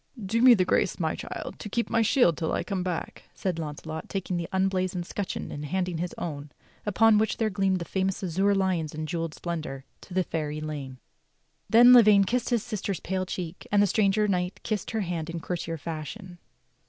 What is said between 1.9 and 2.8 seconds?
shield till I